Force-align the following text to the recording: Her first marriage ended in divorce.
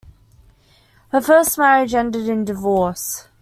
Her 1.09 1.21
first 1.21 1.59
marriage 1.59 1.93
ended 1.93 2.27
in 2.27 2.43
divorce. 2.43 3.27